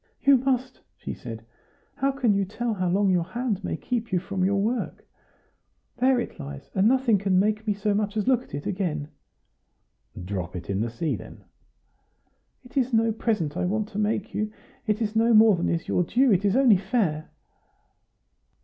"You 0.23 0.37
must," 0.37 0.81
she 0.97 1.13
said; 1.13 1.45
"how 1.93 2.11
can 2.11 2.33
you 2.33 2.43
tell 2.43 2.73
how 2.73 2.89
long 2.89 3.11
your 3.11 3.23
hand 3.23 3.63
may 3.63 3.77
keep 3.77 4.11
you 4.11 4.17
from 4.17 4.43
your 4.43 4.59
work? 4.59 5.05
There 5.97 6.19
it 6.19 6.39
lies; 6.39 6.71
and 6.73 6.87
nothing 6.87 7.19
can 7.19 7.37
make 7.37 7.67
me 7.67 7.75
so 7.75 7.93
much 7.93 8.17
as 8.17 8.27
look 8.27 8.41
at 8.41 8.55
it 8.55 8.65
again." 8.65 9.09
"Drop 10.25 10.55
it 10.55 10.71
in 10.71 10.81
the 10.81 10.89
sea, 10.89 11.15
then." 11.15 11.43
"It 12.65 12.77
is 12.77 12.93
no 12.93 13.11
present 13.11 13.55
I 13.55 13.65
want 13.65 13.89
to 13.89 13.99
make 13.99 14.33
you; 14.33 14.51
it 14.87 15.03
is 15.03 15.15
no 15.15 15.35
more 15.35 15.55
than 15.55 15.69
is 15.69 15.87
your 15.87 16.01
due; 16.01 16.31
it 16.31 16.45
is 16.45 16.55
only 16.55 16.77
fair." 16.77 17.29